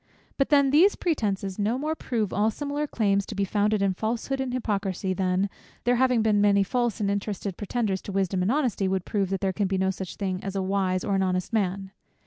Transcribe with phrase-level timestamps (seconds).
[0.35, 4.41] But then these pretences no more prove all similar claims to be founded in falsehood
[4.41, 5.47] and hypocrisy, than
[5.83, 9.41] there having been many false and interested pretenders to wisdom and honesty, would prove that
[9.41, 11.91] there can be no such thing as a wise or an honest man.